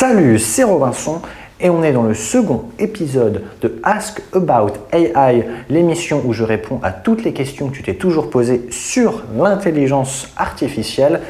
[0.00, 1.20] Salut, c'est Robinson
[1.60, 6.80] et on est dans le second épisode de Ask About AI, l'émission où je réponds
[6.82, 11.20] à toutes les questions que tu t'es toujours posées sur l'intelligence artificielle.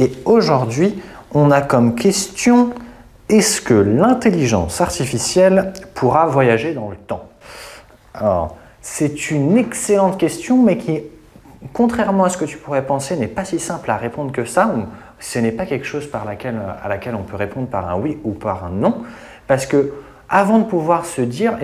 [0.00, 1.00] Et aujourd'hui,
[1.34, 2.70] on a comme question
[3.28, 7.28] est-ce que l'intelligence artificielle pourra voyager dans le temps?
[8.12, 11.00] Alors, c'est une excellente question, mais qui,
[11.72, 14.74] contrairement à ce que tu pourrais penser, n'est pas si simple à répondre que ça
[15.18, 18.64] ce n'est pas quelque chose à laquelle on peut répondre par un oui ou par
[18.64, 19.02] un non,
[19.46, 19.92] parce que
[20.28, 21.56] avant de pouvoir se dire,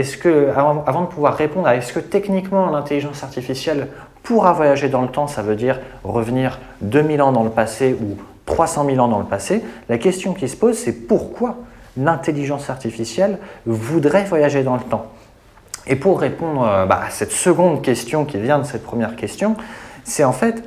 [0.56, 3.88] avant, de pouvoir répondre à est-ce que techniquement l'intelligence artificielle
[4.22, 8.16] pourra voyager dans le temps, ça veut dire revenir 2000 ans dans le passé ou
[8.46, 11.56] 300 000 ans dans le passé, la question qui se pose c'est pourquoi
[11.96, 15.06] l'intelligence artificielle voudrait voyager dans le temps?
[15.88, 19.56] Et pour répondre euh, bah, à cette seconde question qui vient de cette première question,
[20.04, 20.62] c'est en fait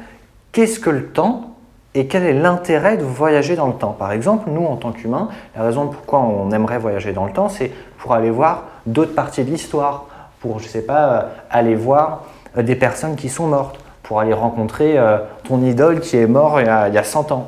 [0.52, 1.55] qu'est-ce que le temps
[1.96, 3.96] et quel est l'intérêt de voyager dans le temps?
[3.98, 7.48] Par exemple, nous, en tant qu'humains, la raison pourquoi on aimerait voyager dans le temps,
[7.48, 10.06] c'est pour aller voir d'autres parties de l'histoire,
[10.42, 12.24] pour, je ne sais pas, euh, aller voir
[12.58, 16.60] euh, des personnes qui sont mortes, pour aller rencontrer euh, ton idole qui est mort
[16.60, 17.48] il y, a, il y a 100 ans,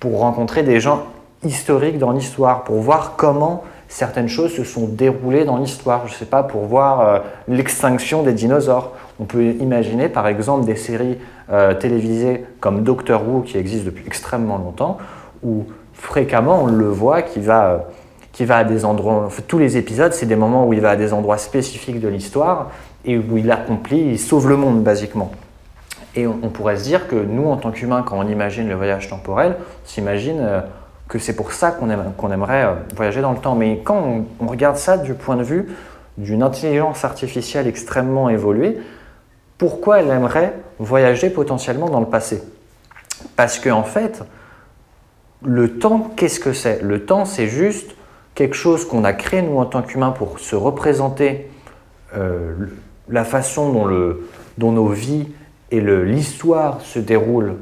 [0.00, 1.02] pour rencontrer des gens
[1.44, 6.18] historiques dans l'histoire, pour voir comment certaines choses se sont déroulées dans l'histoire, je ne
[6.18, 8.92] sais pas, pour voir l'extinction des dinosaures.
[9.18, 11.18] On peut imaginer par exemple des séries
[11.50, 14.98] euh, télévisées comme Doctor Who qui existe depuis extrêmement longtemps,
[15.42, 17.86] où fréquemment on le voit qui va,
[18.32, 20.96] qui va à des endroits, tous les épisodes c'est des moments où il va à
[20.96, 22.70] des endroits spécifiques de l'histoire
[23.04, 25.30] et où il accomplit, il sauve le monde basiquement.
[26.14, 29.08] Et on, pourrait se dire que nous en tant qu'humains quand on imagine le voyage
[29.08, 30.60] temporel, on s'imagine euh,
[31.08, 33.54] que c'est pour ça qu'on aimerait euh, voyager dans le temps.
[33.54, 35.68] Mais quand on, regarde ça du point de vue
[36.18, 38.78] d'une intelligence artificielle extrêmement évoluée,
[39.58, 42.42] pourquoi elle aimerait voyager potentiellement dans le passé?
[43.36, 44.22] Parce qu'en en fait,
[45.42, 46.82] le temps, qu'est-ce que c'est?
[46.82, 47.94] Le temps, c'est juste
[48.34, 51.48] quelque chose qu'on a créé, nous, en tant qu'humains, pour se représenter
[52.14, 52.54] euh,
[53.08, 53.72] la façon
[54.58, 55.28] dont, nos vies
[55.70, 57.56] et l'histoire se déroulent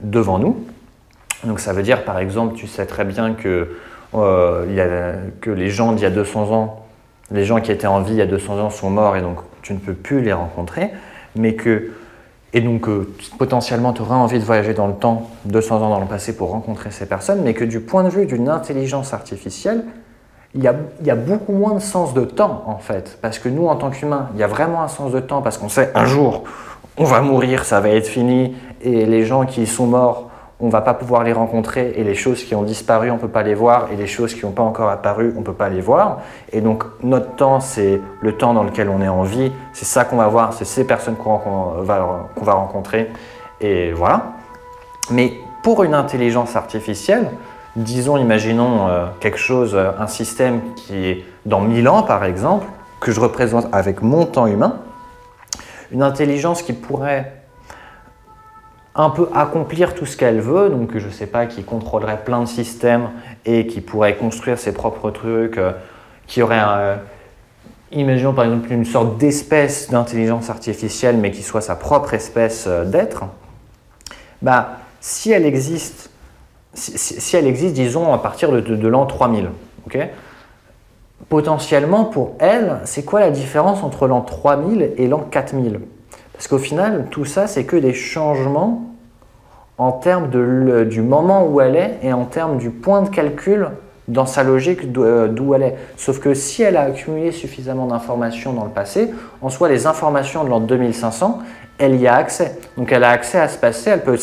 [0.00, 0.64] devant nous.
[1.44, 3.76] Donc ça veut dire, par exemple, tu sais très bien que,
[4.14, 6.84] euh, que les gens d'il y a 200 ans,
[7.30, 9.38] les gens qui étaient en vie il y a 200 ans sont morts et donc
[9.62, 10.90] tu ne peux plus les rencontrer
[11.36, 11.92] mais que
[12.52, 16.00] et donc euh, potentiellement tu auras envie de voyager dans le temps, 200 ans dans
[16.00, 19.84] le passé pour rencontrer ces personnes, mais que du point de vue d'une intelligence artificielle,
[20.54, 23.40] il y, a, il y, a, beaucoup moins de sens de temps en fait, parce
[23.40, 25.68] que nous en tant qu'humains, il y a vraiment un sens de temps parce qu'on
[25.68, 26.44] sait un jour
[26.96, 30.30] on va mourir, ça va être fini, et les gens qui sont morts
[30.64, 33.42] on va pas pouvoir les rencontrer et les choses qui ont disparu, on peut pas
[33.42, 36.20] les voir et les choses qui n'ont pas encore apparu, on peut pas les voir.
[36.52, 40.06] Et donc notre temps, c'est le temps dans lequel on est en vie, c'est ça
[40.06, 43.10] qu'on va voir, c'est ces personnes qu'on va, va, rencontrer.
[43.60, 44.32] Et voilà.
[45.10, 47.28] Mais pour une intelligence artificielle,
[47.76, 52.64] disons, imaginons euh, quelque chose, euh, un système qui est dans 1000 ans par exemple,
[53.00, 54.78] que je représente avec mon temps humain,
[55.92, 57.43] une intelligence qui pourrait
[58.94, 62.40] un peu accomplir tout ce qu'elle veut, donc je ne sais pas, qui contrôlerait plein
[62.40, 63.10] de systèmes
[63.44, 65.72] et qui pourrait construire ses propres trucs, euh,
[66.26, 66.96] qui aurait, euh,
[67.90, 72.84] imaginons par exemple une sorte d'espèce d'intelligence artificielle, mais qui soit sa propre espèce euh,
[72.84, 73.24] d'être,
[74.42, 76.10] bah, si elle existe,
[76.72, 79.50] si, elle existe, disons, à partir de, l'an 3000,
[81.28, 85.80] potentiellement pour elle, c'est quoi la différence entre l'an 3000 et l'an 4000
[86.34, 88.90] parce qu'au final, tout ça, c'est que des changements
[89.78, 90.28] en termes
[90.88, 93.68] du moment où elle est et en termes du point de calcul
[94.06, 95.76] dans sa logique euh, d'où elle est.
[95.96, 100.44] Sauf que si elle a accumulé suffisamment d'informations dans le passé, en soi, les informations
[100.44, 101.38] de l'an 2500,
[101.78, 102.58] elle y a accès.
[102.76, 104.18] Donc elle a accès à ce passé, elle peut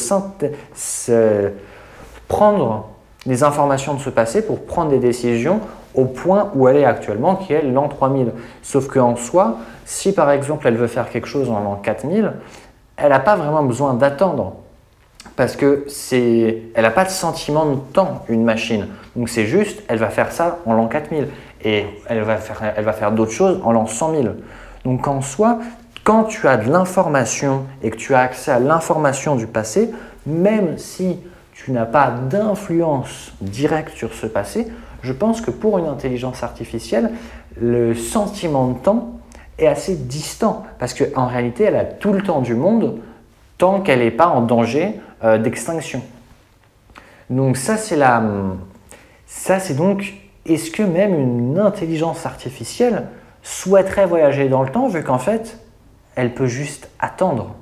[2.27, 2.89] prendre
[3.25, 5.59] les informations de ce passé pour prendre des décisions
[5.95, 8.31] au point où elle est actuellement, qui est l'an 3000.
[8.61, 12.33] Sauf qu'en soi, si par exemple elle veut faire quelque chose en l'an 4000,
[12.97, 14.53] elle n'a pas vraiment besoin d'attendre.
[15.35, 18.87] Parce que c'est, elle n'a pas de sentiment de temps, une machine.
[19.15, 21.27] Donc c'est juste, elle va faire ça en l'an 4000.
[21.63, 24.23] Et elle va faire, elle va faire d'autres choses en l'an 100 000.
[24.83, 25.59] Donc en soi,
[26.03, 29.91] quand tu as de l'information et que tu as accès à l'information du passé,
[30.25, 31.19] même si
[31.53, 34.67] tu n'as pas d'influence directe sur ce passé,
[35.01, 37.11] je pense que pour une intelligence artificielle,
[37.59, 39.19] le sentiment de temps
[39.57, 42.99] est assez distant parce qu'en réalité, elle a tout le temps du monde
[43.57, 46.01] tant qu'elle n'est pas en danger euh, d'extinction.
[47.29, 48.23] Donc ça, c'est la...
[49.25, 50.13] Ça, c'est donc...
[50.47, 53.03] Est-ce que même une intelligence artificielle
[53.43, 55.59] souhaiterait voyager dans le temps vu qu'en fait,
[56.15, 57.53] elle peut juste attendre?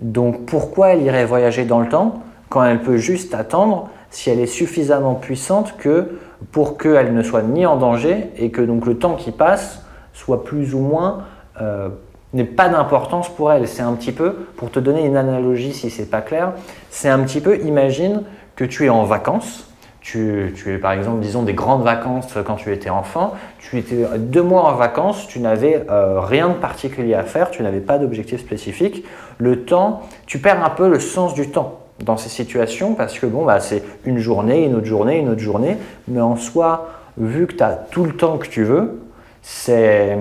[0.00, 4.40] Donc pourquoi elle irait voyager dans le temps quand elle peut juste attendre si elle
[4.40, 6.18] est suffisamment puissante que
[6.52, 10.44] pour qu'elle ne soit ni en danger et que donc le temps qui passe soit
[10.44, 11.24] plus ou moins
[11.60, 11.88] euh,
[12.32, 13.66] n'ait pas d'importance pour elle.
[13.66, 16.52] C'est un petit peu, pour te donner une analogie si c'est pas clair,
[16.90, 18.22] c'est un petit peu, imagine
[18.56, 19.68] que tu es en vacances
[20.00, 24.42] tu, es par exemple, disons, des grandes vacances quand tu étais enfant, tu étais deux
[24.42, 28.40] mois en vacances, tu n'avais euh, rien de particulier à faire, tu n'avais pas d'objectif
[28.40, 29.04] spécifique.
[29.36, 33.26] Le temps, tu perds un peu le sens du temps dans ces situations parce que
[33.26, 37.46] bon, bah, c'est une journée, une autre journée, une autre journée, mais en soi, vu
[37.46, 39.00] que tu as tout le temps que tu veux,
[39.42, 40.18] c'est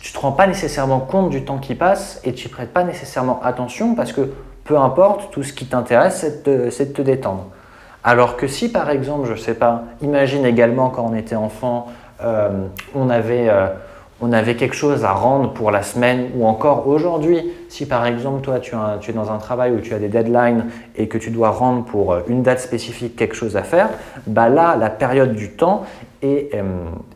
[0.00, 2.72] tu ne te rends pas nécessairement compte du temps qui passe et tu ne prêtes
[2.72, 4.32] pas nécessairement attention parce que
[4.64, 7.46] peu importe, tout ce qui t'intéresse, c'est de, te détendre.
[8.02, 11.86] Alors que si par exemple, je ne sais pas, imagine également quand on était enfant,
[12.24, 12.66] euh,
[12.96, 13.68] euh,
[14.20, 18.42] on avait quelque chose à rendre pour la semaine ou encore aujourd'hui, si par exemple
[18.42, 21.48] toi tu, es dans un travail où tu as des deadlines et que tu dois
[21.48, 23.88] rendre pour euh, une date spécifique quelque chose à faire,
[24.26, 25.84] bah là la période du temps
[26.20, 26.54] est,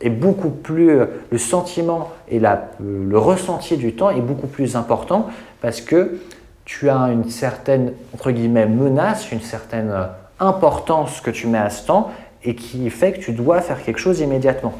[0.00, 0.98] est beaucoup plus,
[1.30, 5.26] le sentiment et la, le ressenti du temps est beaucoup plus important
[5.60, 6.18] parce que
[6.64, 9.92] tu as une certaine, entre guillemets, menace, une certaine
[10.40, 12.10] importance que tu mets à ce temps
[12.42, 14.72] et qui fait que tu dois faire quelque chose immédiatement.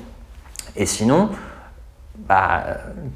[0.75, 1.29] Et sinon,
[2.29, 2.65] bah,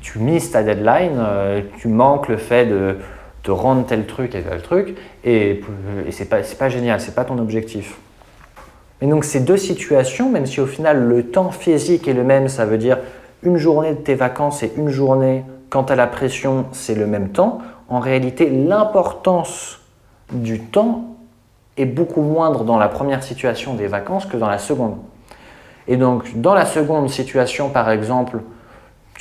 [0.00, 2.96] tu mises ta deadline, euh, tu manques le fait de
[3.42, 5.62] te rendre tel truc et tel truc, et,
[6.06, 7.96] et c'est pas, pas génial, c'est pas ton objectif.
[9.00, 12.48] Et donc ces deux situations, même si au final le temps physique est le même,
[12.48, 12.98] ça veut dire
[13.42, 17.30] une journée de tes vacances et une journée quant à la pression, c'est le même
[17.30, 19.80] temps, en réalité l'importance
[20.32, 21.16] du temps
[21.76, 24.96] est beaucoup moindre dans la première situation des vacances que dans la seconde.
[25.88, 28.40] Et donc, dans la seconde situation, par exemple,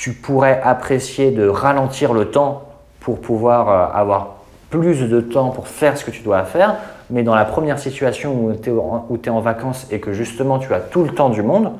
[0.00, 2.62] tu pourrais apprécier de ralentir le temps
[3.00, 4.36] pour pouvoir euh, avoir
[4.70, 6.76] plus de temps pour faire ce que tu dois faire.
[7.10, 10.80] Mais dans la première situation où tu es, en vacances et que justement tu as
[10.80, 11.72] tout le temps du monde,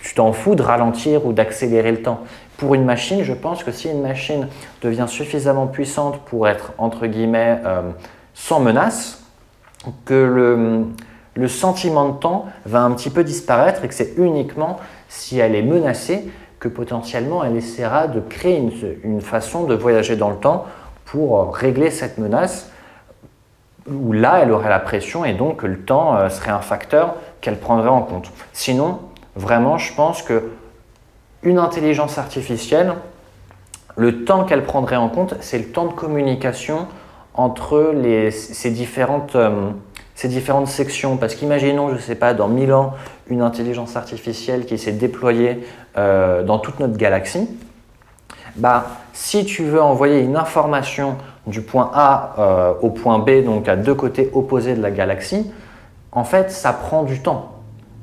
[0.00, 2.20] tu t'en fous de ralentir ou d'accélérer le temps.
[2.56, 4.48] Pour une machine, je pense que si une machine
[4.80, 7.82] devient suffisamment puissante pour être, entre guillemets, euh,
[8.32, 9.22] sans menace,
[10.06, 10.86] que
[11.36, 14.78] le, sentiment de temps va un petit peu disparaître et que c'est uniquement
[15.10, 16.30] si elle est menacée
[16.60, 18.62] que potentiellement elle essaiera de créer
[19.04, 20.66] une, façon de voyager dans le temps
[21.04, 22.70] pour régler cette menace
[23.90, 27.58] où là elle aurait la pression et donc le temps euh, serait un facteur qu'elle
[27.58, 28.30] prendrait en compte.
[28.52, 29.00] Sinon,
[29.36, 30.50] vraiment, je pense que
[31.42, 32.94] une intelligence artificielle,
[33.96, 36.86] le temps qu'elle prendrait en compte, c'est le temps de communication
[37.34, 37.94] entre
[38.30, 39.70] ces, différentes, euh,
[40.18, 41.16] ces différentes sections.
[41.16, 42.94] Parce qu'imaginons, je ne sais pas, dans 1000 ans,
[43.30, 45.64] une intelligence artificielle qui s'est déployée
[45.96, 47.48] euh, dans toute notre galaxie.
[48.56, 53.68] Bah, si tu veux envoyer une information du point A euh, au point B, donc
[53.68, 55.52] à deux côtés opposés de la galaxie,
[56.10, 57.52] en fait, ça prend du temps.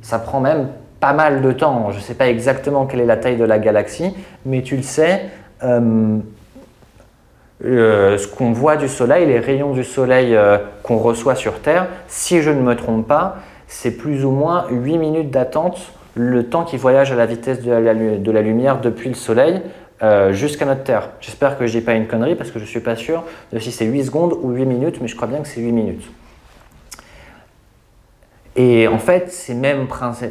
[0.02, 0.70] Ça prend même
[1.02, 1.92] pas mal de temps.
[1.92, 4.16] Je ne sais pas exactement quelle est la taille de la galaxie,
[4.46, 5.24] mais tu le sais,
[5.64, 6.20] euh,
[7.63, 12.42] ce qu'on voit du Soleil, les rayons du Soleil euh, qu'on reçoit sur Terre, si
[12.42, 13.38] je ne me trompe pas,
[13.68, 15.78] c'est plus ou moins 8 minutes d'attente,
[16.16, 19.62] le temps qui voyage à la vitesse de la, lumière depuis le Soleil
[20.04, 21.10] euh, jusqu'à notre Terre.
[21.22, 23.60] J'espère que je dis pas une connerie parce que je ne suis pas sûr de
[23.60, 26.10] si c'est 8 secondes ou 8 minutes, mais je crois bien que c'est 8 minutes.
[28.58, 29.88] Et en fait, c'est même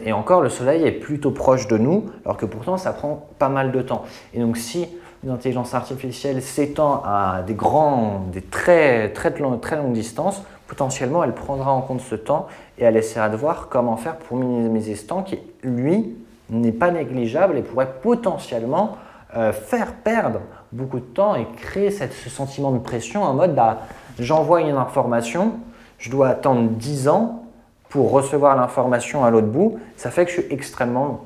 [0.06, 3.50] Et encore, le Soleil est plutôt proche de nous, alors que pourtant, ça prend pas
[3.50, 4.04] mal de temps.
[4.32, 4.88] Et donc, si
[5.24, 11.32] une intelligence artificielle s'étend à des grands, des très, très, très longues distances, potentiellement elle
[11.32, 12.46] prendra en compte ce temps
[12.78, 16.14] et elle essaiera de voir comment faire pour minimiser ce temps qui, lui,
[16.50, 18.98] n'est pas négligeable et pourrait potentiellement
[19.34, 20.40] euh, faire perdre
[20.72, 23.78] beaucoup de temps et créer ce sentiment de pression en mode bah,
[24.18, 25.54] j'envoie une information,
[25.98, 27.44] je dois attendre 10 ans
[27.88, 31.20] pour recevoir l'information à l'autre bout, ça fait que je suis extrêmement long.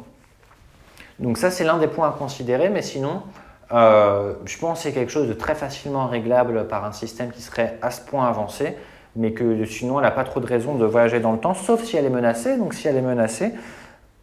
[1.18, 3.22] Donc ça c'est l'un des points à considérer, mais sinon
[3.72, 7.42] euh, je pense que c'est quelque chose de très facilement réglable par un système qui
[7.42, 8.76] serait à ce point avancé,
[9.16, 11.82] mais que sinon elle n'a pas trop de raison de voyager dans le temps, sauf
[11.84, 12.56] si elle est menacée.
[12.56, 13.52] Donc si elle est menacée,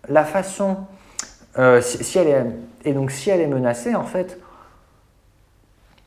[0.09, 0.77] la façon...
[1.57, 2.45] Euh, si, elle est,
[2.83, 4.39] et donc si elle est menacée, en fait...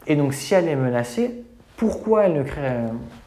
[0.07, 1.45] Et donc si elle est menacée,
[1.79, 2.73] pourquoi elle ne crée...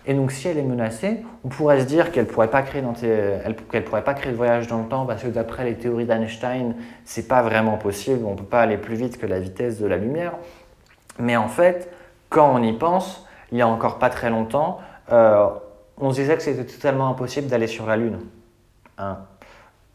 [0.06, 2.84] Et donc si elle est menacée, on pourrait se dire qu'elle ne pourrait, pas créer
[2.84, 7.30] pourrait pas créer de voyage dans le temps parce que d'après les théories d'Einstein, c'est
[7.30, 9.96] pas vraiment possible, on ne peut pas aller plus vite que la vitesse de la
[9.96, 10.34] lumière.
[11.18, 11.94] Mais en fait,
[12.30, 14.80] quand on y pense, il y a encore pas très longtemps,
[15.14, 15.48] euh,
[15.98, 18.20] on se disait que c'était totalement impossible d'aller sur la Lune.
[18.98, 19.20] Hein.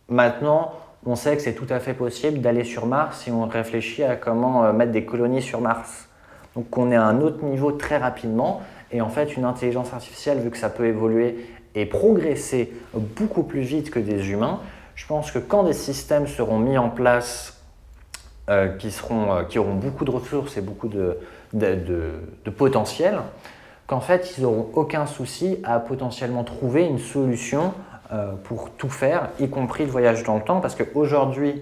[0.08, 0.72] Maintenant,
[1.04, 4.16] on sait que c'est tout à fait possible d'aller sur Mars si on réfléchit à
[4.16, 6.05] comment euh, mettre des colonies sur Mars.
[6.56, 8.62] Donc on est à un autre niveau très rapidement.
[8.90, 13.60] Et en fait, une intelligence artificielle, vu que ça peut évoluer et progresser beaucoup plus
[13.60, 14.60] vite que des humains,
[14.94, 17.60] Je pense que quand des systèmes seront mis en place
[18.48, 21.18] euh, qui, seront, qui auront beaucoup de ressources et beaucoup de,
[21.52, 23.18] de, potentiel,
[23.86, 27.74] qu'en fait, ils n'auront aucun souci à potentiellement trouver une solution
[28.44, 31.60] pour tout faire, y compris le voyage dans le temps, parce qu'aujourd'hui,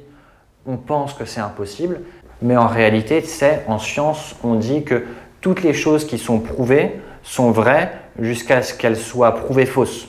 [0.66, 2.00] on pense que c'est impossible,
[2.42, 5.04] mais en réalité, c'est en science, on dit que
[5.40, 10.08] toutes les choses qui sont prouvées sont vraies jusqu'à ce qu'elles soient prouvées fausses.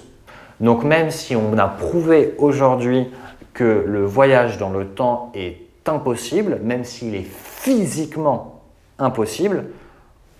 [0.59, 3.07] Donc même si on a prouvé aujourd'hui
[3.53, 8.61] que le voyage dans le temps est impossible, même s'il est physiquement
[8.99, 9.65] impossible,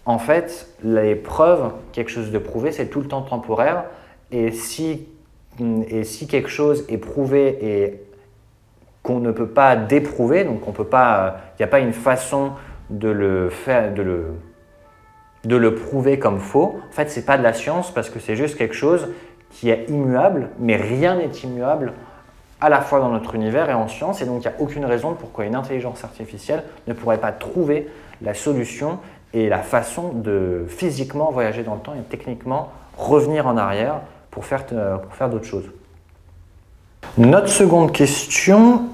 [0.06, 3.86] en fait, les preuves, quelque chose de prouvé, c'est tout le temps temporaire.
[4.32, 5.08] Et si,
[5.90, 8.02] et si quelque chose est prouvé et
[9.06, 10.74] qu'on ne peut pas déprouver, donc il
[11.60, 12.54] n'y a pas une façon
[12.90, 14.26] de le faire, de le,
[15.44, 16.80] de le prouver comme faux.
[16.90, 19.08] En fait, c'est pas de la science parce que c'est juste quelque chose
[19.52, 21.94] qui est immuable, mais rien n'est immuable
[22.60, 24.86] à la fois dans notre univers et en science, et donc il n'y a aucune
[24.86, 27.88] raison pourquoi une intelligence artificielle ne pourrait pas trouver
[28.24, 28.98] la solution
[29.34, 34.46] et la façon de physiquement voyager dans le temps et techniquement revenir en arrière pour
[34.46, 35.70] faire, pour faire d'autres choses.
[37.18, 38.90] Notre seconde question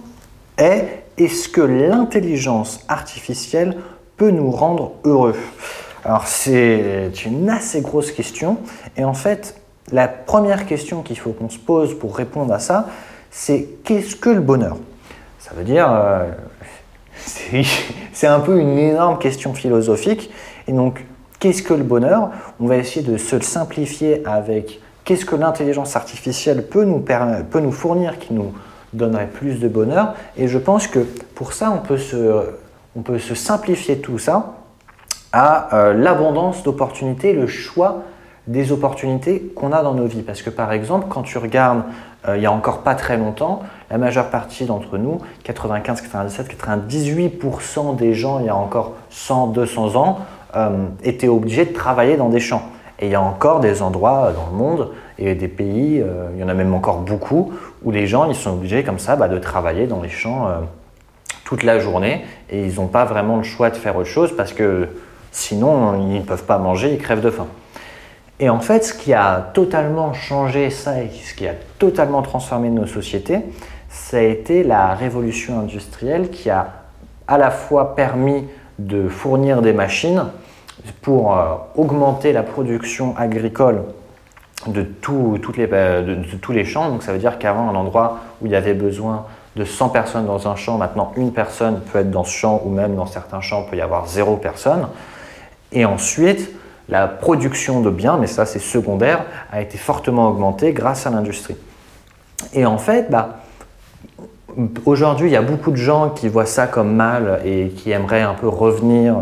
[0.57, 3.77] est est-ce que l'intelligence artificielle
[4.17, 5.35] peut nous rendre heureux?
[6.03, 8.57] Alors c'est une assez grosse question.
[8.97, 12.87] Et en fait la première question qu'il faut qu'on se pose pour répondre à ça
[13.31, 14.77] c'est qu'est-ce que le bonheur?
[15.39, 16.29] Ça veut dire euh,
[18.13, 20.29] c'est un peu une énorme question philosophique.
[20.67, 21.05] Et donc
[21.39, 22.29] qu'est-ce que le bonheur?
[22.59, 27.59] On va essayer de se le simplifier avec qu'est-ce que l'intelligence artificielle peut nous, peut
[27.59, 28.53] nous fournir qui nous
[28.93, 30.13] donnerait plus de bonheur.
[30.37, 30.99] Et je pense que
[31.35, 31.97] pour ça, on peut
[33.19, 34.55] se, simplifier tout ça
[35.33, 38.03] à euh, l'abondance d'opportunités, le choix
[38.47, 40.23] des opportunités qu'on a dans nos vies.
[40.23, 41.83] Parce que par exemple, quand tu regardes,
[42.27, 46.47] euh, il y a encore pas très longtemps, la majeure partie d'entre nous, 95, 97,
[46.53, 50.19] 98% des gens, il y a encore 100, 200 ans,
[50.55, 52.63] euh, étaient obligés de travailler dans des champs.
[53.01, 56.39] Et il y a encore des endroits dans le monde et des pays, euh, il
[56.39, 57.51] y en a même encore beaucoup,
[57.83, 60.59] où les gens ils sont obligés comme ça bah, de travailler dans les champs euh,
[61.43, 64.53] toute la journée et ils n'ont pas vraiment le choix de faire autre chose parce
[64.53, 64.87] que
[65.31, 67.47] sinon ils ne peuvent pas manger, ils crèvent de faim.
[68.39, 72.69] Et en fait, ce qui a totalement changé ça et ce qui a totalement transformé
[72.69, 73.39] nos sociétés,
[73.89, 76.67] ça a été la révolution industrielle qui a
[77.27, 78.45] à la fois permis
[78.79, 80.25] de fournir des machines
[81.01, 83.83] pour euh, augmenter la production agricole
[84.67, 86.89] de, toutes les, euh, de, tous les champs.
[86.89, 90.25] Donc ça veut dire qu'avant, un endroit où il y avait besoin de 100 personnes
[90.25, 93.41] dans un champ, maintenant une personne peut être dans ce champ ou même dans certains
[93.41, 94.87] champs, il peut y avoir zéro personne.
[95.71, 96.51] Et ensuite,
[96.89, 101.55] la production de biens, mais ça c'est secondaire, a été fortement augmentée grâce à l'industrie.
[102.53, 103.39] Et en fait, bah,
[104.85, 108.21] aujourd'hui, il y a beaucoup de gens qui voient ça comme mal et qui aimeraient
[108.21, 109.15] un peu revenir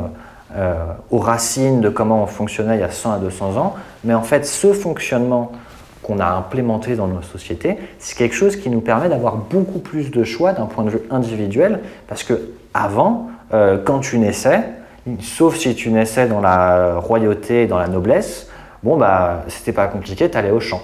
[0.58, 0.74] euh,
[1.12, 3.75] aux racines de comment on fonctionnait il y a 100 à 200 ans.
[4.03, 5.51] Mais en fait, ce fonctionnement
[6.01, 10.10] qu'on a implémenté dans nos sociétés, c'est quelque chose qui nous permet d'avoir beaucoup plus
[10.10, 11.82] de choix d'un point de vue individuel.
[12.08, 14.63] Parce que avant, euh, quand tu naissais,
[15.20, 18.50] sauf si tu naissais dans la royauté dans la noblesse,
[18.82, 20.82] bon, bah, c'était pas compliqué, tu allais au champ.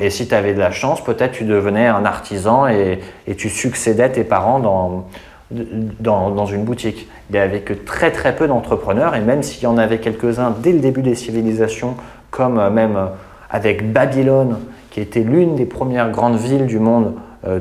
[0.00, 3.00] Et si tu avais de la chance, peut-être tu devenais un artisan et
[3.38, 5.06] tu succédais tes parents dans,
[5.50, 7.08] dans, une boutique.
[7.30, 10.54] Il n'y avait que très très peu d'entrepreneurs et même s'il y en avait quelques-uns
[10.62, 11.96] dès le début des civilisations,
[12.30, 13.06] comme euh, même euh,
[13.50, 14.58] avec Babylone,
[14.90, 17.14] qui était l'une des premières grandes villes du monde,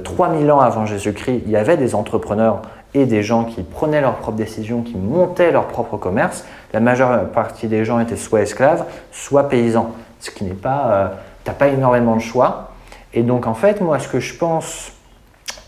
[0.03, 2.61] 3000 euh, ans avant Jésus-Christ, il y avait des entrepreneurs
[2.93, 6.45] et des gens qui prenaient leurs propres décisions, qui montaient leur propre commerce.
[6.73, 11.11] La majeure partie des gens étaient soit esclaves, soit paysans, ce qui n'est pas,
[11.43, 12.69] tu n'as pas énormément de choix.
[13.15, 14.93] Et donc en fait, moi, ce que je pense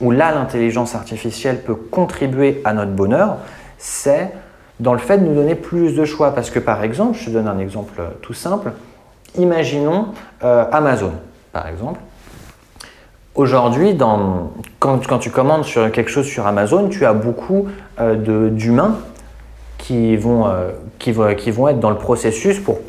[0.01, 3.37] où là l'intelligence artificielle peut contribuer à notre bonheur,
[3.77, 4.31] c'est
[4.79, 6.33] dans le fait de nous donner plus de choix.
[6.33, 8.71] Parce que par exemple, je te donne un exemple tout simple,
[9.37, 10.07] imaginons
[10.43, 11.13] euh, Amazon,
[11.51, 11.99] par exemple.
[13.35, 13.97] Aujourd'hui,
[14.79, 17.67] quand, tu commandes sur quelque chose sur Amazon, tu as beaucoup
[17.99, 18.97] euh, d'humains
[19.77, 20.69] qui, vont, euh,
[21.05, 22.79] être dans le processus pour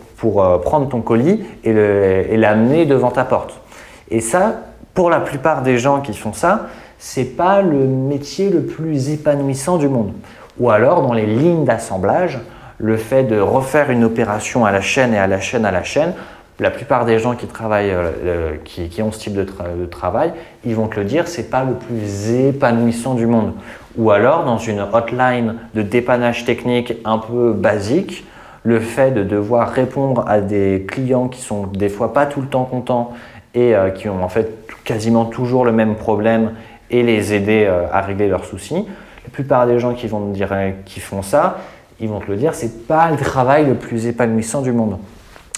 [0.62, 3.60] prendre ton colis et l'amener devant ta porte.
[4.08, 4.60] Et ça,
[4.94, 6.68] pour la plupart des gens qui font ça,
[6.99, 10.12] c'est pas le métier le plus épanouissant du monde.
[10.59, 12.41] Ou alors, dans les lignes d'assemblage,
[12.79, 15.83] le fait de refaire une opération à la chaîne et à la chaîne à la
[15.83, 16.12] chaîne,
[16.59, 19.45] la plupart des gens qui travaillent, euh, euh, qui, ont ce type de,
[19.87, 20.33] travail,
[20.65, 23.53] ils vont te le dire, c'est pas le plus épanouissant du monde.
[23.99, 28.26] Ou alors, dans une hotline de dépannage technique un peu basique,
[28.62, 32.49] le fait de devoir répondre à des clients qui sont des fois pas tout le
[32.49, 33.12] temps contents
[33.55, 34.50] et qui ont en fait
[34.85, 36.50] quasiment toujours le même problème
[36.90, 38.87] et les aider à régler leurs soucis.
[39.25, 41.59] La plupart des gens qui vont dire qui font ça,
[42.00, 44.99] ils vont te le dire, c'est pas le travail le plus épanouissant du monde.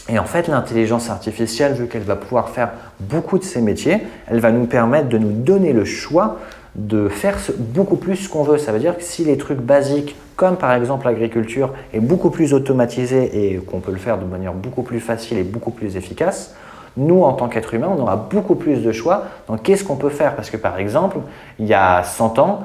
[0.09, 4.41] Et en fait, l'intelligence artificielle, vu qu'elle va pouvoir faire beaucoup de ces métiers, elle
[4.41, 6.39] va nous permettre de nous donner le choix
[6.77, 8.57] de faire beaucoup plus ce qu'on veut.
[8.57, 12.55] Ça veut dire que si les trucs basiques, comme par exemple l'agriculture, est beaucoup plus
[12.55, 16.55] automatisé et qu'on peut le faire de manière beaucoup plus facile et beaucoup plus efficace,
[16.97, 20.09] nous, en tant qu'êtres humains, on aura beaucoup plus de choix dans qu'est-ce qu'on peut
[20.09, 20.35] faire.
[20.35, 21.19] Parce que par exemple,
[21.59, 22.61] il y a 100 ans,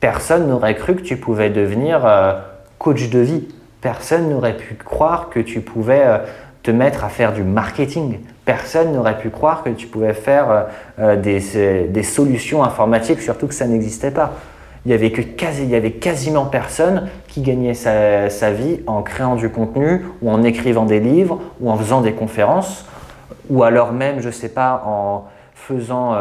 [0.00, 2.34] personne n'aurait cru que tu pouvais devenir euh,
[2.78, 3.48] coach de vie.
[3.80, 6.18] Personne n'aurait pu croire que tu pouvais euh,
[6.62, 8.18] te mettre à faire du marketing.
[8.44, 13.54] Personne n'aurait pu croire que tu pouvais faire euh, euh, des, solutions informatiques, surtout que
[13.54, 14.32] ça n'existait pas.
[14.84, 20.42] Il y avait quasiment personne qui gagnait sa, vie en créant du contenu ou en
[20.42, 22.84] écrivant des livres ou en faisant des conférences
[23.48, 25.24] ou alors même, je ne sais pas, en
[25.54, 26.16] faisant...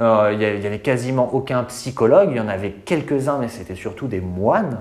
[0.00, 4.20] il n'y avait quasiment aucun psychologue, il y en avait quelques-uns, mais c'était surtout des
[4.20, 4.80] moines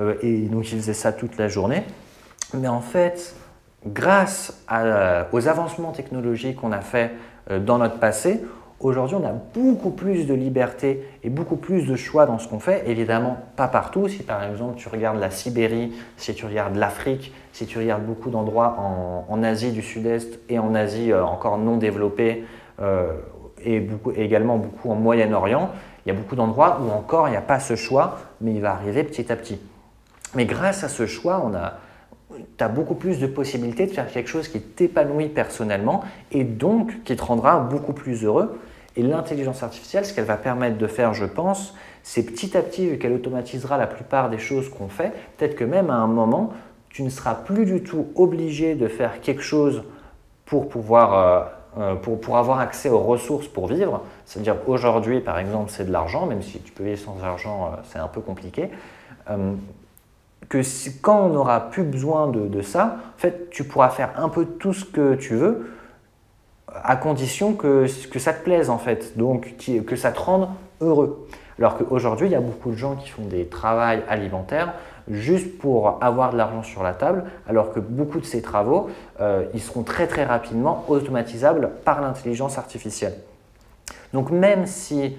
[0.00, 1.84] euh, et donc ils faisaient ça toute la journée.
[2.54, 3.34] Mais en fait,
[3.86, 4.64] grâce
[5.32, 7.12] aux avancements technologiques qu'on a fait
[7.50, 8.42] euh, dans notre passé,
[8.80, 12.60] aujourd'hui on a beaucoup plus de liberté et beaucoup plus de choix dans ce qu'on
[12.60, 12.88] fait.
[12.88, 14.08] Évidemment, pas partout.
[14.08, 18.30] Si par exemple tu regardes la Sibérie, si tu regardes l'Afrique, si tu regardes beaucoup
[18.30, 18.76] d'endroits
[19.28, 22.44] en, Asie du Sud-Est et en Asie euh, encore non développée,
[23.64, 25.70] et, beaucoup, également beaucoup en Moyen-Orient,
[26.04, 28.60] il y a beaucoup d'endroits où encore il n'y a pas ce choix, mais il
[28.60, 29.60] va arriver petit à petit.
[30.34, 31.74] Mais grâce à ce choix, on a,
[32.56, 37.02] tu as beaucoup plus de possibilités de faire quelque chose qui t'épanouit personnellement et donc
[37.04, 38.58] qui te rendra beaucoup plus heureux.
[38.98, 42.88] Et l'intelligence artificielle, ce qu'elle va permettre de faire, je pense, c'est petit à petit,
[42.88, 46.52] vu qu'elle automatisera la plupart des choses qu'on fait, peut-être que même à un moment,
[46.90, 49.84] tu ne seras plus du tout obligé de faire quelque chose
[50.46, 51.44] pour pouvoir, euh,
[51.80, 54.02] euh, pour, pour, avoir accès aux ressources pour vivre.
[54.26, 57.76] C'est-à-dire aujourd'hui, par exemple, c'est de l'argent, même si tu peux vivre sans argent, euh,
[57.84, 58.68] c'est un peu compliqué
[60.48, 60.62] que
[61.02, 64.72] quand on n'aura plus besoin de, ça, en fait, tu pourras faire un peu tout
[64.72, 65.70] ce que tu veux,
[66.74, 69.54] à condition que, que ça te plaise en fait, donc
[69.86, 70.48] que ça te rende
[70.80, 71.28] heureux.
[71.58, 74.74] Alors qu'aujourd'hui, il y a beaucoup de gens qui font des travails alimentaires
[75.10, 79.44] juste pour avoir de l'argent sur la table, alors que beaucoup de ces travaux, euh,
[79.54, 83.14] ils seront très très rapidement automatisables par l'intelligence artificielle.
[84.12, 85.16] Donc même si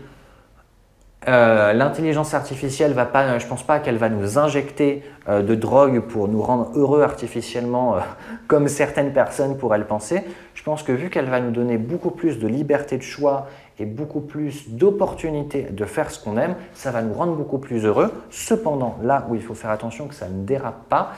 [1.28, 6.00] euh, l'intelligence artificielle va pas, je pense pas qu'elle va nous injecter euh, de drogue
[6.00, 8.00] pour nous rendre heureux artificiellement, euh,
[8.48, 10.24] comme certaines personnes pourraient le penser.
[10.54, 13.48] Je pense que vu qu'elle va nous donner beaucoup plus de liberté de choix
[13.80, 17.86] et beaucoup plus d'opportunités de faire ce qu'on aime, ça va nous rendre beaucoup plus
[17.86, 18.14] heureux.
[18.30, 21.12] Cependant, là où il faut faire attention que ça ne dérape pas,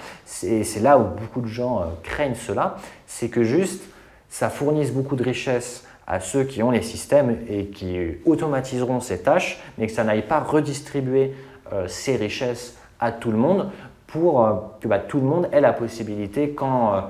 [0.43, 3.83] et c'est là où beaucoup de gens craignent cela, c'est que juste
[4.29, 9.21] ça fournisse beaucoup de richesses à ceux qui ont les systèmes et qui automatiseront ces
[9.21, 11.33] tâches, mais que ça n'aille pas redistribuer
[11.71, 13.69] euh, ces richesses à tout le monde
[14.07, 17.01] pour euh, que bah, tout le monde ait la possibilité quand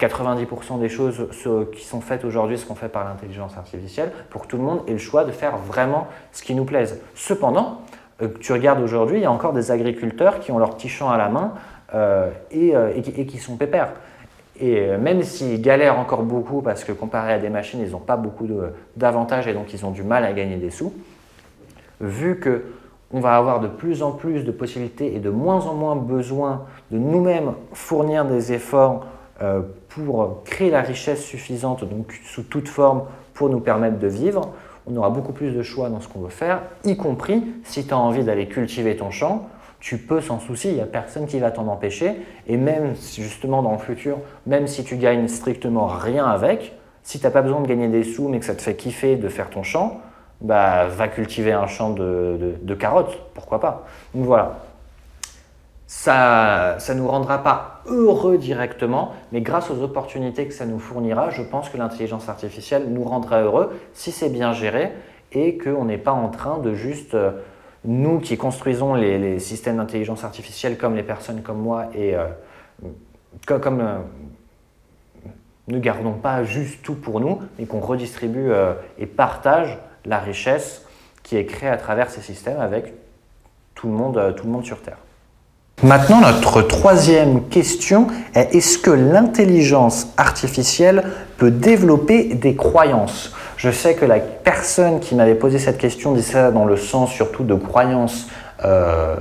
[0.00, 1.26] 90% euh, des choses
[1.74, 4.92] qui sont faites aujourd'hui seront faites par l'intelligence artificielle, pour que tout le monde ait
[4.92, 7.00] le choix de faire vraiment ce qui nous plaise.
[7.16, 7.80] Cependant,
[8.38, 11.18] tu regardes aujourd'hui, il y a encore des agriculteurs qui ont leur petit champ à
[11.18, 11.54] la main
[12.52, 13.92] et, et, qui sont pépères.
[14.60, 17.98] Et euh, même s'ils galèrent encore beaucoup parce que comparé à des machines, ils n'ont
[17.98, 18.46] pas beaucoup
[18.96, 20.92] d'avantages et donc ils ont du mal à gagner des sous,
[22.00, 25.96] vu qu'on va avoir de plus en plus de possibilités et de moins en moins
[25.96, 29.06] besoin de nous-mêmes fournir des efforts
[29.42, 34.52] euh, pour créer la richesse suffisante, donc sous toute forme, pour nous permettre de vivre,
[34.86, 37.92] on aura beaucoup plus de choix dans ce qu'on veut faire, y compris si tu
[37.92, 39.48] as envie d'aller cultiver ton champ,
[39.84, 42.12] tu peux sans souci, il n'y a personne qui va t'en empêcher.
[42.46, 44.16] Et même justement dans le futur,
[44.46, 48.02] même si tu gagnes strictement rien avec, si tu n'as pas besoin de gagner des
[48.02, 50.00] sous mais que ça te fait kiffer de faire ton champ,
[50.40, 53.84] bah, va cultiver un champ de, carottes, pourquoi pas?
[54.14, 54.60] Donc voilà,
[55.86, 61.28] ça ne nous rendra pas heureux directement, mais grâce aux opportunités que ça nous fournira,
[61.28, 64.92] je pense que l'intelligence artificielle nous rendra heureux si c'est bien géré
[65.32, 67.14] et qu'on n'est pas en train de juste...
[67.84, 72.28] Nous qui construisons les, systèmes d'intelligence artificielle comme les personnes comme moi et euh,
[73.46, 73.98] comme, euh,
[75.68, 80.86] ne gardons pas juste tout pour nous, mais qu'on redistribue euh, et partage la richesse
[81.22, 82.94] qui est créée à travers ces systèmes avec
[83.74, 84.98] tout le monde sur Terre.
[85.82, 91.04] Maintenant, notre troisième question est est-ce que l'intelligence artificielle
[91.36, 93.32] peut développer des croyances?
[93.56, 97.10] Je sais que la personne qui m'avait posé cette question disait ça dans le sens
[97.10, 98.28] surtout de croyances
[98.64, 99.16] euh,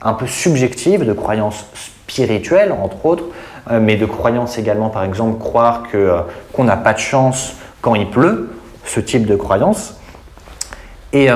[0.00, 3.24] un peu subjectives, de croyances spirituelles entre autres,
[3.70, 6.20] euh, mais de croyances également par exemple croire que, euh,
[6.52, 8.50] qu'on n'a pas de chance quand il pleut,
[8.84, 9.94] ce type de croyance.
[11.12, 11.28] Et,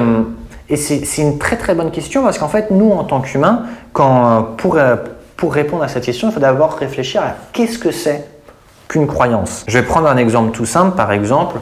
[0.72, 4.76] et c'est une très très bonne question parce qu'en fait, nous en tant qu'humains, pour,
[4.76, 4.96] euh,
[5.36, 8.26] pour répondre à cette question, il faut d'abord réfléchir à qu'est-ce que c'est
[8.88, 9.64] qu'une croyance.
[9.68, 11.56] Je vais prendre un exemple tout simple, par exemple,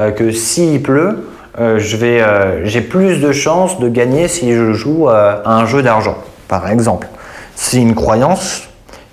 [0.00, 1.30] euh, que s'il pleut,
[1.76, 7.06] j'ai plus de chances de gagner si je joue à un jeu d'argent, par exemple.
[7.54, 8.68] C'est une croyance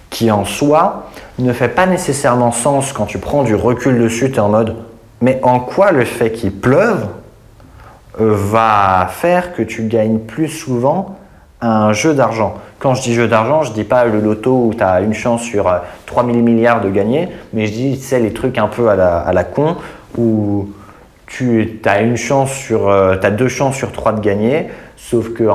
[0.09, 4.37] qui en soi ne fait pas nécessairement sens quand tu prends du recul dessus, tu
[4.37, 4.75] es en mode
[5.23, 7.22] mais en quoi le fait qu'il pleuve euh,
[8.17, 11.17] va faire que tu gagnes plus souvent
[11.63, 14.83] un jeu d'argent Quand je dis jeu d'argent, je dis pas le loto où tu
[14.83, 15.73] as une chance sur
[16.05, 18.95] 3000 euh, milliards de gagner, mais je dis c'est les trucs un peu à
[19.31, 19.77] la, con
[20.17, 20.69] où
[21.25, 25.47] tu as une chance sur, euh, as deux chances sur trois de gagner, sauf que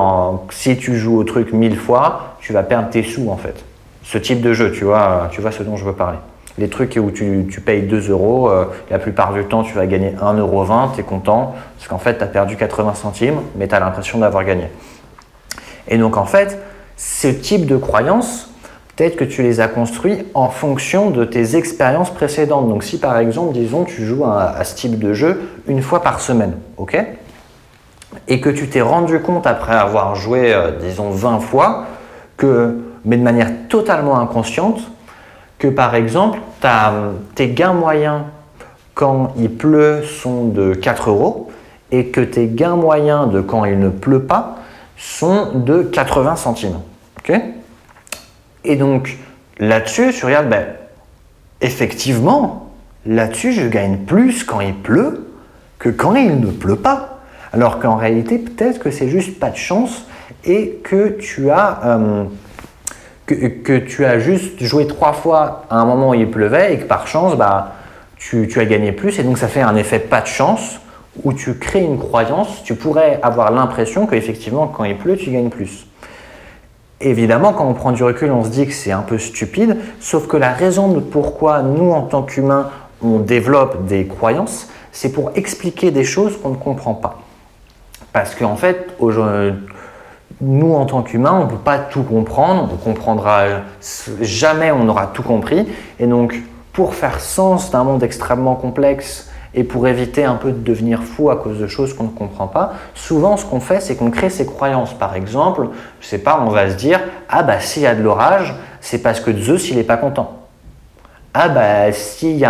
[0.49, 3.63] si tu joues au truc mille fois, tu vas perdre tes sous en fait.
[4.03, 6.17] Ce type de jeu, tu vois, tu vois ce dont je veux parler
[6.59, 10.11] les trucs où tu, payes 2 euros, euh, la plupart du temps, tu vas gagner
[10.21, 13.75] 1,20 euro, tu es content, parce qu'en fait, tu as perdu 80 centimes, mais tu
[13.75, 14.65] as l'impression d'avoir gagné.
[15.87, 16.59] Et donc, en fait,
[16.97, 18.49] ce type de croyances,
[18.95, 22.67] peut-être que tu les as construits en fonction de tes expériences précédentes.
[22.67, 26.19] Donc, si par exemple, disons, tu joues à, ce type de jeu une fois par
[26.19, 26.97] semaine, ok?
[28.27, 31.85] Et que tu t'es rendu compte après avoir joué, euh, disons, 20 fois,
[32.35, 34.79] que, mais de manière totalement inconsciente,
[35.59, 36.39] que par exemple,
[37.35, 38.21] tes gains moyens
[38.93, 41.51] quand il pleut sont de 4 euros
[41.91, 44.57] et que tes gains moyens de quand il ne pleut pas
[44.97, 46.79] sont de 80 centimes.
[48.65, 49.17] et donc
[49.59, 50.65] là-dessus, tu regardes, ben,
[51.61, 52.71] effectivement,
[53.05, 55.27] là-dessus, je gagne plus quand il pleut
[55.77, 57.19] que quand il ne pleut pas.
[57.53, 60.05] Alors qu'en réalité, peut-être que c'est juste pas de chance
[60.45, 61.79] et que tu as...
[61.85, 62.23] Euh,
[63.35, 66.85] que, tu as juste joué trois fois à un moment où il pleuvait et que
[66.85, 67.73] par chance, bah,
[68.17, 69.19] tu, as gagné plus.
[69.19, 70.79] Et donc ça fait un effet pas de chance
[71.23, 72.63] où tu crées une croyance.
[72.63, 75.85] Tu pourrais avoir l'impression qu'effectivement, quand il pleut, tu gagnes plus.
[77.01, 80.27] Évidemment, quand on prend du recul, on se dit que c'est un peu stupide, sauf
[80.27, 82.69] que la raison de pourquoi nous, en tant qu'humains,
[83.01, 87.19] on développe des croyances, c'est pour expliquer des choses qu'on ne comprend pas.
[88.11, 89.53] Parce qu'en fait, aujourd'hui,
[90.41, 93.43] nous, en tant qu'humains, on ne peut pas tout comprendre, on comprendra
[94.21, 95.67] jamais, on aura tout compris.
[95.99, 100.59] Et donc, pour faire sens d'un monde extrêmement complexe et pour éviter un peu de
[100.59, 103.95] devenir fou à cause de choses qu'on ne comprend pas, souvent ce qu'on fait, c'est
[103.95, 104.93] qu'on crée ses croyances.
[104.93, 105.67] Par exemple,
[105.99, 108.99] je sais pas, on va se dire ah bah s'il y a de l'orage, c'est
[108.99, 110.37] parce que Zeus il est pas content.
[111.33, 112.47] Ah bah s'il y,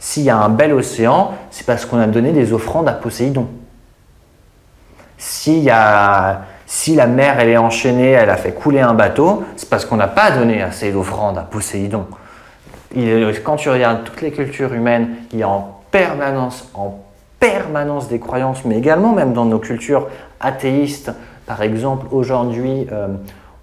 [0.00, 3.46] s'il y a un bel océan, c'est parce qu'on a donné des offrandes à Poséidon.
[5.16, 9.44] S'il y a si la mer elle est enchaînée, elle a fait couler un bateau,
[9.56, 12.06] c'est parce qu'on n'a pas donné assez d'offrandes à Poséidon.
[13.44, 16.98] quand tu regardes toutes les cultures humaines, il y a en permanence, en
[17.38, 20.08] permanence des croyances, mais également même dans nos cultures
[20.40, 21.12] athéistes.
[21.46, 23.08] Par exemple, aujourd'hui, euh,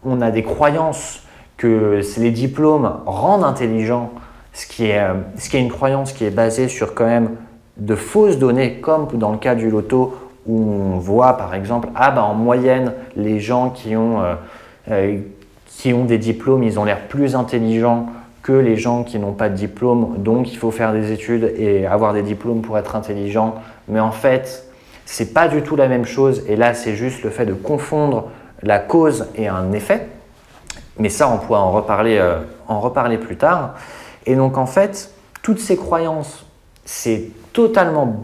[0.06, 1.24] on a des croyances
[1.58, 4.12] que les diplômes rendent intelligents,
[4.54, 7.32] ce qui, est, euh, ce qui est une croyance qui est basée sur quand même
[7.78, 12.12] de fausses données, comme dans le cas du loto où on voit par exemple, ah
[12.12, 14.36] bah en moyenne, les gens qui ont, euh,
[14.92, 15.18] euh,
[15.68, 18.08] qui ont des diplômes, ils ont l'air plus intelligents
[18.42, 21.86] que les gens qui n'ont pas de diplôme, donc il faut faire des études et
[21.86, 23.56] avoir des diplômes pour être intelligent.
[23.88, 24.68] Mais en fait,
[25.06, 28.30] c'est pas du tout la même chose, et là c'est juste le fait de confondre
[28.62, 30.08] la cause et un effet.
[31.00, 33.76] Mais ça, on pourra en reparler, euh, en reparler plus tard.
[34.26, 36.46] Et donc en fait, toutes ces croyances,
[36.86, 38.22] c'est totalement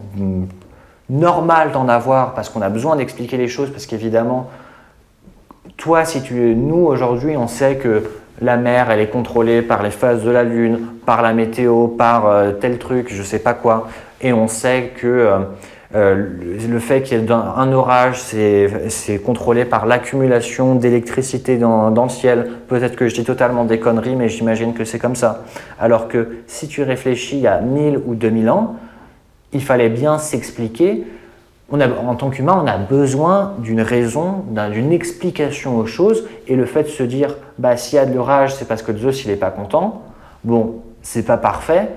[1.09, 4.49] normal d'en avoir parce qu'on a besoin d'expliquer les choses parce qu'évidemment,
[5.77, 8.03] toi, si tu, nous aujourd'hui, on sait que
[8.41, 12.27] la mer, elle est contrôlée par les phases de la lune, par la météo, par
[12.27, 13.87] euh, tel truc, je sais pas quoi,
[14.21, 15.39] et on sait que euh,
[15.95, 16.25] euh,
[16.69, 22.09] le fait qu'il y ait un orage, c'est contrôlé par l'accumulation d'électricité dans, dans, le
[22.09, 22.51] ciel.
[22.67, 25.43] Peut-être que je dis totalement des conneries, mais j'imagine que c'est comme ça.
[25.79, 28.75] Alors que si tu réfléchis à 1000 ou 2000 ans,
[29.53, 31.05] il fallait bien s'expliquer.
[31.71, 36.27] en tant qu'humain, on a besoin d'une raison, d'une explication aux choses.
[36.47, 38.95] Et le fait de se dire, bah, s'il y a de l'orage, c'est parce que
[38.95, 40.03] Zeus il n'est pas content.
[40.43, 41.89] Bon, c'est pas parfait,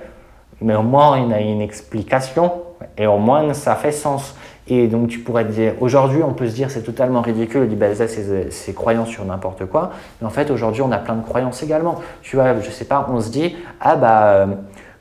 [0.60, 2.52] mais au moins il y a une explication
[2.96, 4.34] et au moins ça fait sens.
[4.68, 7.74] Et donc tu pourrais te dire, aujourd'hui on peut se dire c'est totalement ridicule de
[7.74, 11.62] baser ses, croyances sur n'importe quoi, mais en fait aujourd'hui on a plein de croyances
[11.62, 12.00] également.
[12.22, 14.46] Tu vois, je sais pas, on se dit, ah bah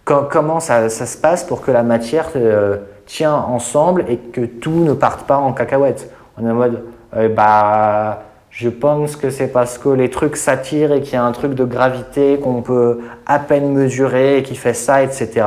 [0.05, 4.93] comment ça, se passe pour que la matière euh, tient ensemble et que tout ne
[4.93, 6.11] parte pas en cacahuète.
[6.37, 6.83] On est en mode,
[7.15, 11.23] euh, bah, je pense que c'est parce que les trucs s'attirent et qu'il y a
[11.23, 15.45] un truc de gravité qu'on peut à peine mesurer et qui fait ça, etc.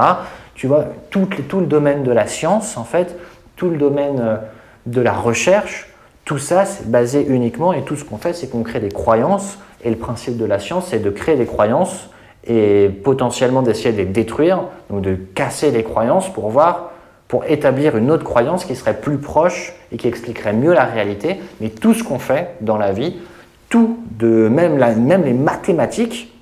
[0.54, 3.16] Tu vois, tout, tout le domaine de la science, en fait,
[3.56, 4.36] tout le domaine euh,
[4.86, 5.88] de la recherche,
[6.24, 9.58] tout ça, c'est basé uniquement, et tout ce qu'on fait, c'est qu'on crée des croyances,
[9.82, 12.08] et le principe de la science, c'est de créer des croyances
[12.46, 16.90] et potentiellement d'essayer de les détruire, donc de casser les croyances pour voir,
[17.28, 21.40] pour établir une autre croyance qui serait plus proche et qui expliquerait mieux la réalité.
[21.60, 23.16] Mais tout ce qu'on fait dans la vie,
[23.68, 24.78] tout, de même,
[25.24, 26.32] les mathématiques,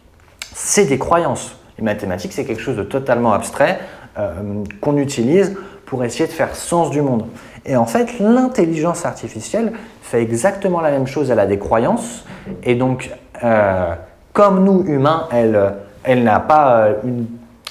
[0.55, 1.57] c'est des croyances.
[1.79, 3.79] Les mathématiques, c'est quelque chose de totalement abstrait
[4.19, 4.33] euh,
[4.81, 7.25] qu'on utilise pour essayer de faire sens du monde.
[7.65, 11.31] Et en fait, l'intelligence artificielle fait exactement la même chose.
[11.31, 12.25] Elle a des croyances.
[12.65, 13.11] Et donc,
[13.45, 13.95] euh,
[14.33, 16.89] comme nous, humains, elle, elle n'a pas,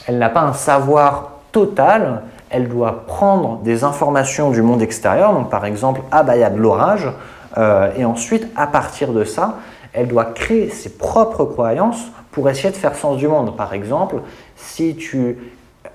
[0.09, 2.23] euh, pas un savoir total.
[2.49, 5.33] Elle doit prendre des informations du monde extérieur.
[5.33, 7.09] Donc, par exemple, ah bah, il y a de l'orage.
[7.57, 9.55] Euh, et ensuite, à partir de ça,
[9.93, 13.55] elle doit créer ses propres croyances pour essayer de faire sens du monde.
[13.57, 14.15] Par exemple,
[14.55, 15.37] si tu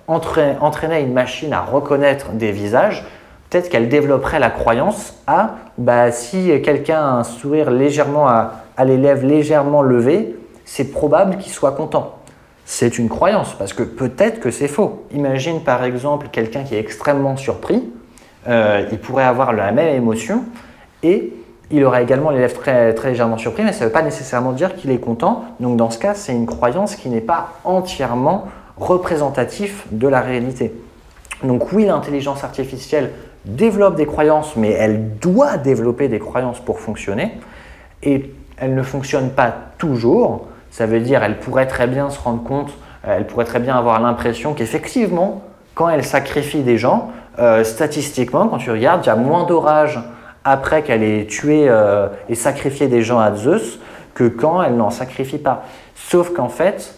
[0.07, 3.05] entraînais une machine à reconnaître des visages,
[3.49, 8.85] peut-être qu'elle développerait la croyance à bah, si quelqu'un a un sourire légèrement à, à
[8.85, 12.16] les lèvres légèrement levées, c'est probable qu'il soit content.
[12.69, 15.07] C'est une croyance parce que peut-être que c'est faux.
[15.13, 17.85] Imagine par exemple quelqu'un qui est extrêmement surpris,
[18.49, 20.43] euh, il pourrait avoir la même émotion
[21.05, 21.33] et
[21.71, 24.51] il aurait également les lèvres très, très légèrement surpris, mais ça ne veut pas nécessairement
[24.51, 25.45] dire qu'il est content.
[25.61, 30.75] Donc dans ce cas, c'est une croyance qui n'est pas entièrement représentatif de la réalité.
[31.45, 33.13] Donc oui, l'intelligence artificielle
[33.45, 37.39] développe des croyances, mais elle doit développer des croyances pour fonctionner.
[38.03, 40.49] Et elle ne fonctionne pas toujours.
[40.77, 42.69] Ça veut dire elle pourrait très bien se rendre compte,
[43.09, 45.43] euh, elle pourrait très bien avoir l'impression qu'effectivement,
[45.75, 49.99] quand elle sacrifie des gens, euh, statistiquement, quand tu regardes, il y a moins d'orages
[50.45, 53.79] après qu'elle ait tué euh, et sacrifié des gens à Zeus
[54.12, 55.65] que quand elle n'en sacrifie pas.
[55.95, 56.95] Sauf qu'en fait,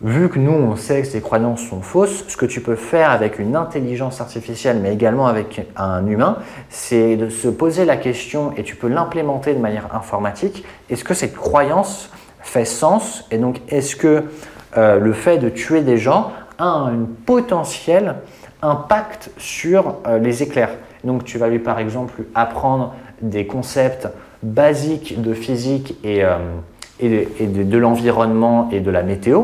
[0.00, 3.10] vu que nous, on sait que ces croyances sont fausses, ce que tu peux faire
[3.10, 6.36] avec une intelligence artificielle, mais également avec un humain,
[6.68, 11.14] c'est de se poser la question, et tu peux l'implémenter de manière informatique, est-ce que
[11.14, 12.10] cette croyance
[12.46, 13.24] fait sens.
[13.30, 14.24] Et donc, est-ce que
[14.76, 18.16] euh, le fait de tuer des gens a un potentiel
[18.62, 20.70] impact sur euh, les éclairs?
[21.04, 24.08] Donc, tu vas lui, par exemple, apprendre des concepts
[24.42, 26.38] basiques de physique et, euh,
[27.00, 29.42] de l'environnement et de la météo,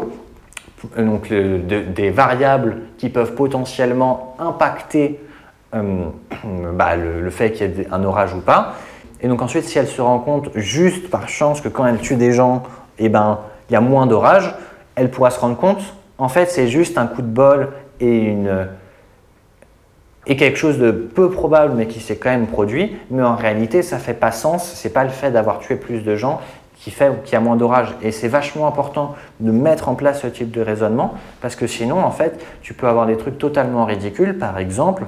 [0.97, 5.21] donc des variables qui peuvent potentiellement impacter
[5.73, 8.75] bah, le, fait qu'il y ait un orage ou pas.
[9.21, 12.17] Et donc ensuite, si elle se rend compte juste par chance que quand elle tue
[12.17, 12.63] des gens,
[12.99, 14.55] eh ben, il y a moins d'orage,
[14.95, 15.83] elle pourra se rendre compte,
[16.23, 18.37] en fait, c'est juste un coup de bol et,
[20.25, 22.97] quelque chose de peu probable, mais qui s'est quand même produit.
[23.11, 24.65] Mais en réalité, ça fait pas sens.
[24.77, 26.41] C'est pas le fait d'avoir tué plus de gens
[26.77, 27.95] qui fait qu'il y a moins d'orage.
[28.03, 32.05] Et c'est vachement important de mettre en place ce type de raisonnement parce que sinon,
[32.05, 34.39] en fait, tu peux avoir des trucs totalement ridicules.
[34.39, 35.07] Par exemple,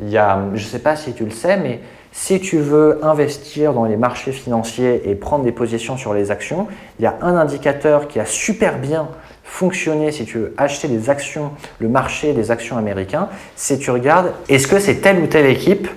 [0.00, 1.80] il y a, je sais pas si tu le sais, mais
[2.16, 6.68] si tu veux investir dans les marchés financiers et prendre des positions sur les actions,
[7.00, 9.08] il y a un indicateur qui a super bien
[9.42, 11.50] fonctionné si tu veux acheter des actions,
[11.80, 15.88] le marché des actions américains, c'est tu regardes est-ce que c'est telle ou telle équipe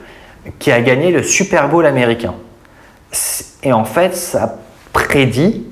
[0.57, 2.33] qui a gagné le Super Bowl américain?
[3.61, 4.57] Et en fait, ça
[4.93, 5.67] prédit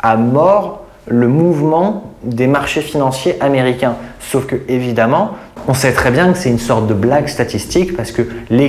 [0.00, 3.96] à mort le mouvement des marchés financiers américains.
[4.20, 5.32] Sauf que, évidemment,
[5.68, 8.22] on sait très bien que c'est une sorte de blague statistique parce que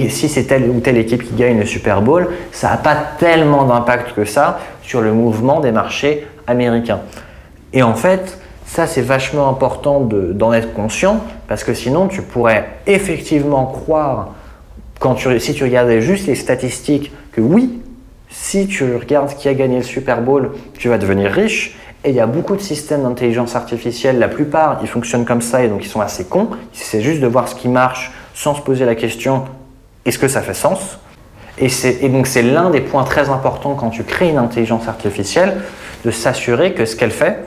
[0.09, 3.63] si c'est telle ou telle équipe qui gagne le Super Bowl, ça n'a pas tellement
[3.63, 7.01] d'impact que ça sur le mouvement des marchés américains.
[7.73, 12.67] Et en fait, ça c'est vachement important d'en être conscient parce que sinon tu pourrais
[12.87, 14.33] effectivement croire,
[14.99, 17.81] quand tu, si tu regardais juste les statistiques, que oui,
[18.29, 21.75] si tu regardes qui a gagné le Super Bowl, tu vas devenir riche.
[22.03, 25.63] Et il y a beaucoup de systèmes d'intelligence artificielle, la plupart ils fonctionnent comme ça
[25.63, 26.49] et donc ils sont assez cons.
[26.73, 29.45] C'est juste de voir ce qui marche sans se poser la question
[30.05, 30.97] est-ce que ça fait sens?
[31.59, 35.57] Et, donc c'est l'un des points très importants quand tu crées une intelligence artificielle,
[36.03, 37.45] de s'assurer que ce qu'elle fait,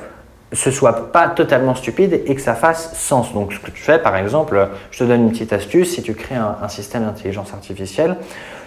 [0.53, 3.35] ce soit pas totalement stupide et que ça fasse sens.
[3.35, 6.15] Donc ce que tu fais, par exemple, je te donne une petite astuce, si tu
[6.15, 8.17] crées un système d'intelligence artificielle,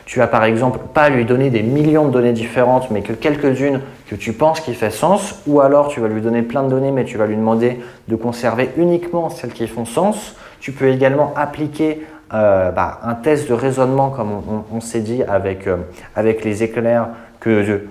[0.07, 3.81] tu vas par exemple pas lui donner des millions de données différentes, mais que quelques-unes
[4.07, 6.91] que tu penses qui fait sens, ou alors tu vas lui donner plein de données,
[6.91, 10.35] mais tu vas lui demander de conserver uniquement celles qui font sens.
[10.61, 14.29] Tu peux également appliquer euh, bah, un test de raisonnement, comme
[14.71, 15.75] on, s'est dit avec, euh,
[16.15, 17.09] avec les éclairs,
[17.41, 17.81] que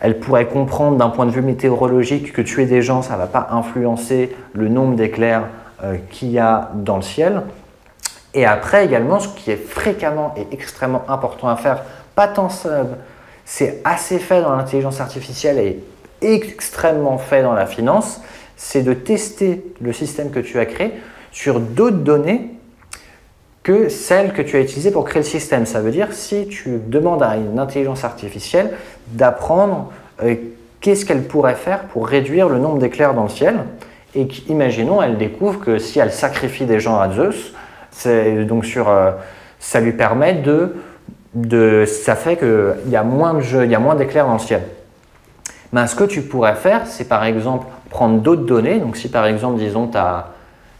[0.00, 3.26] elle pourrait comprendre d'un point de vue météorologique que tuer des gens, ça ne va
[3.26, 5.44] pas influencer le nombre d'éclairs
[5.82, 7.42] euh, qu'il y a dans le ciel.
[8.34, 11.82] Et après également, ce qui est fréquemment et extrêmement important à faire,
[12.14, 12.86] pas tant ça,
[13.44, 15.82] c'est assez fait dans l'intelligence artificielle et
[16.22, 18.20] extrêmement fait dans la finance,
[18.56, 20.92] c'est de tester le système que tu as créé
[21.32, 22.50] sur d'autres données
[23.62, 25.66] que celles que tu as utilisées pour créer le système.
[25.66, 28.70] Ça veut dire si tu demandes à une intelligence artificielle
[29.08, 29.92] d'apprendre
[30.22, 30.34] euh,
[30.80, 33.56] qu'est-ce qu'elle pourrait faire pour réduire le nombre d'éclairs dans le ciel,
[34.14, 37.54] et imaginons, elle découvre que si elle sacrifie des gens à Zeus,
[38.46, 39.12] donc sur, euh,
[39.58, 40.76] ça lui permet de,
[41.34, 44.34] de ça fait qu'il y a moins de jeux, il y a moins d'éclairs dans
[44.34, 44.62] le ciel.
[45.72, 48.78] Ben, ce que tu pourrais faire, c'est par exemple prendre d'autres données.
[48.78, 50.28] Donc si par exemple, disons, tu as,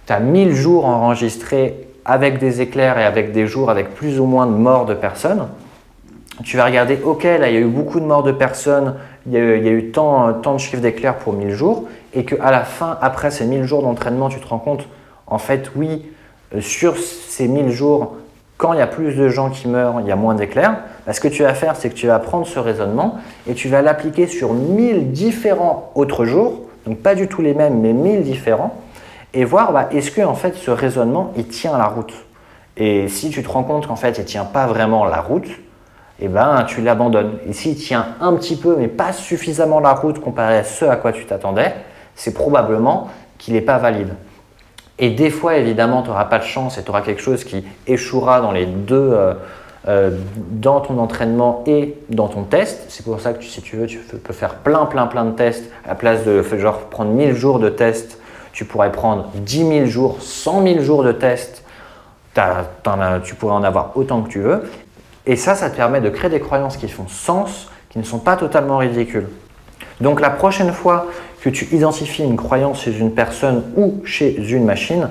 [0.08, 4.46] as 1000 jours enregistrés avec des éclairs et avec des jours avec plus ou moins
[4.46, 5.48] de morts de personnes,
[6.44, 8.96] tu vas regarder, ok, là il y a eu beaucoup de morts de personnes,
[9.26, 12.64] il y a eu, tant, tant, de chiffres d'éclairs pour 1000 jours, et qu'à la
[12.64, 14.88] fin, après ces 1000 jours d'entraînement, tu te rends compte,
[15.26, 16.12] en fait, oui, euh,
[16.60, 18.16] sur ces 1000 jours,
[18.56, 20.76] quand il y a plus de gens qui meurent, il y a moins d'éclairs.
[21.10, 23.16] Ce que tu vas faire, c'est que tu vas prendre ce raisonnement
[23.48, 27.80] et tu vas l'appliquer sur 1000 différents autres jours, donc pas du tout les mêmes,
[27.80, 28.76] mais 1000 différents,
[29.34, 32.12] et voir bah, est-ce que en fait ce raisonnement il tient la route?
[32.76, 35.48] Et si tu te rends compte qu'en fait il tient pas vraiment la route,
[36.20, 37.38] eh ben tu l'abandonnes.
[37.48, 40.96] Et s'il tient un petit peu, mais pas suffisamment la route comparé à ce à
[40.96, 41.74] quoi tu t'attendais,
[42.14, 44.14] c'est probablement qu'il n'est pas valide.
[44.98, 47.64] Et des fois, évidemment, tu n'auras pas de chance et tu auras quelque chose qui
[47.86, 49.34] échouera dans les deux, euh,
[49.88, 50.10] euh,
[50.50, 52.84] dans ton entraînement et dans ton test.
[52.88, 55.64] C'est pour ça que si tu veux, tu peux faire plein, plein, plein de tests.
[55.84, 58.18] À la place de genre, prendre 1000 jours de test,
[58.52, 61.64] tu pourrais prendre 10 000 jours, 100 000 jours de test.
[63.24, 64.70] tu pourrais en avoir autant que tu veux.
[65.24, 68.18] Et ça, ça te permet de créer des croyances qui font sens, qui ne sont
[68.18, 69.28] pas totalement ridicules.
[70.00, 71.06] Donc la prochaine fois
[71.42, 75.08] que tu identifies une croyance chez une personne ou chez une machine,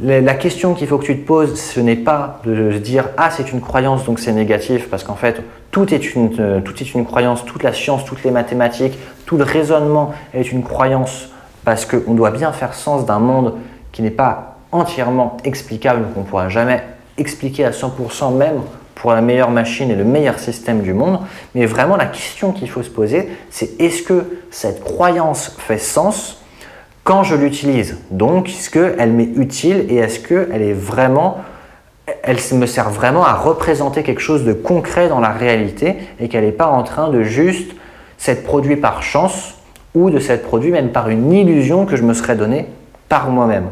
[0.00, 3.30] la question qu'il faut que tu te poses, ce n'est pas de se dire ah
[3.30, 6.94] c'est une croyance donc c'est négatif parce qu'en fait tout est, une, euh, tout est
[6.94, 11.30] une croyance, toute la science, toutes les mathématiques, tout le raisonnement est une croyance
[11.64, 13.54] parce qu'on doit bien faire sens d'un monde
[13.90, 16.82] qui n'est pas entièrement explicable, qu'on ne pourra jamais
[17.16, 18.60] expliquer à 100% même
[18.98, 21.20] pour la meilleure machine et le meilleur système du monde.
[21.54, 26.42] Mais vraiment, la question qu'il faut se poser, c'est est-ce que cette croyance fait sens
[27.04, 27.98] quand je l'utilise?
[28.10, 31.38] Donc, est-ce qu'elle m'est utile et est-ce qu'elle est vraiment
[32.22, 36.44] elle me sert vraiment à représenter quelque chose de concret dans la réalité et qu'elle
[36.44, 37.72] n'est pas en train de juste
[38.16, 39.56] s'être produit par chance
[39.94, 42.66] ou de s'être produit même par une illusion que je me serais donnée
[43.10, 43.66] par moi-même?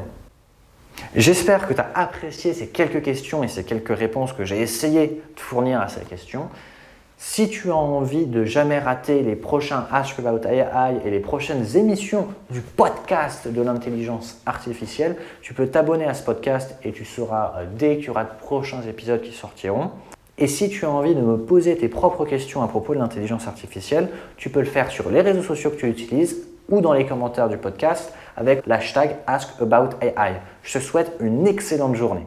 [1.15, 5.23] J'espère que tu as apprécié ces quelques questions et ces quelques réponses que j'ai essayé
[5.35, 6.49] de fournir à ces questions.
[7.19, 11.65] Si tu as envie de jamais rater les prochains Ask About AI et les prochaines
[11.75, 17.55] émissions du podcast de l'intelligence artificielle, tu peux t'abonner à ce podcast et tu sauras
[17.57, 19.93] euh, dès qu'il y aura de prochains épisodes qui sortiront.
[20.37, 23.47] Et si tu as envie de me poser tes propres questions à propos de l'intelligence
[23.47, 27.07] artificielle, tu peux le faire sur les réseaux sociaux que tu utilises ou dans les
[27.07, 30.41] commentaires du podcast avec l'hashtag AskAboutAI.
[30.63, 32.27] Je te souhaite une excellente journée.